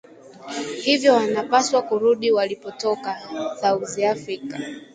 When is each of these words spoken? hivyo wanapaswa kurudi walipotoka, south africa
hivyo 0.83 1.13
wanapaswa 1.13 1.81
kurudi 1.81 2.31
walipotoka, 2.31 3.15
south 3.61 3.99
africa 3.99 4.57